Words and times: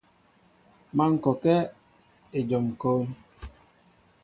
Má 0.95 1.03
ŋkɔkă 1.13 1.55
éjom 2.37 2.67
kón. 2.81 3.03